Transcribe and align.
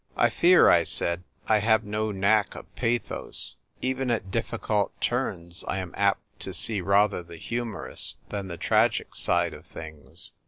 "I 0.17 0.29
fear," 0.31 0.67
I 0.67 0.83
said," 0.83 1.21
I 1.47 1.59
have 1.59 1.83
no 1.83 2.11
knack 2.11 2.55
of 2.55 2.75
pathos; 2.75 3.57
even 3.83 4.09
at 4.09 4.31
difficult 4.31 4.99
turns 4.99 5.63
I 5.67 5.77
am 5.77 5.93
apt 5.95 6.39
to 6.39 6.55
see 6.55 6.81
rather 6.81 7.21
the 7.21 7.37
humorous 7.37 8.15
than 8.29 8.47
the 8.47 8.57
tragic 8.57 9.15
side 9.15 9.53
of 9.53 9.67
things." 9.67 10.31